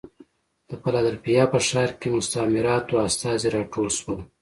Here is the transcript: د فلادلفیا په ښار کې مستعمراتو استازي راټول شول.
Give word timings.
د 0.69 0.71
فلادلفیا 0.81 1.43
په 1.53 1.59
ښار 1.67 1.89
کې 1.99 2.07
مستعمراتو 2.15 2.93
استازي 3.07 3.47
راټول 3.55 3.89
شول. 3.97 4.19